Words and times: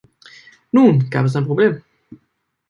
Nun 0.71 1.09
gab 1.11 1.23
es 1.25 1.35
ein 1.35 1.45
Problem. 1.45 1.83